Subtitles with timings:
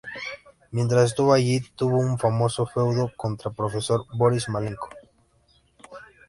[0.71, 4.89] Mientras estuvo allí, tuvo un famoso feudo contra Professor Boris Malenko.